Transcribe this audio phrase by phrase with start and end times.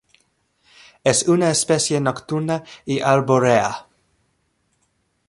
[1.03, 3.87] Es una especie nocturna y arbórea.